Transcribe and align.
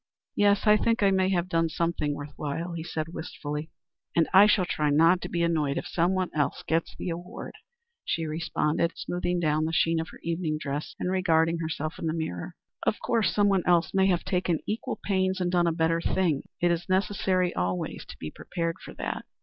"Yes. 0.35 0.65
I 0.65 0.77
think 0.77 1.03
I 1.03 1.11
may 1.11 1.29
have 1.29 1.47
done 1.47 1.69
something 1.69 2.15
worth 2.15 2.33
while," 2.35 2.73
he 2.73 2.83
said, 2.83 3.09
wistfully. 3.13 3.69
"And 4.15 4.27
I 4.33 4.47
shall 4.47 4.65
try 4.65 4.89
not 4.89 5.21
to 5.21 5.29
be 5.29 5.43
annoyed 5.43 5.77
if 5.77 5.85
someone 5.85 6.31
else 6.33 6.63
gets 6.67 6.95
the 6.95 7.11
award," 7.11 7.53
she 8.03 8.25
responded, 8.25 8.93
smoothing 8.97 9.39
down 9.39 9.65
the 9.65 9.71
sheen 9.71 9.99
of 9.99 10.09
her 10.09 10.19
evening 10.23 10.57
dress 10.57 10.95
and 10.99 11.11
regarding 11.11 11.59
herself 11.59 11.99
in 11.99 12.07
the 12.07 12.13
mirror. 12.13 12.55
"Of 12.81 12.99
course 12.99 13.31
someone 13.31 13.61
else 13.67 13.93
may 13.93 14.07
have 14.07 14.23
taken 14.23 14.61
equal 14.65 14.99
pains 15.03 15.39
and 15.39 15.51
done 15.51 15.67
a 15.67 15.71
better 15.71 16.01
thing. 16.01 16.49
It 16.59 16.71
is 16.71 16.89
necessary 16.89 17.53
always 17.53 18.03
to 18.05 18.17
be 18.17 18.31
prepared 18.31 18.77
for 18.83 18.95
that." 18.95 19.23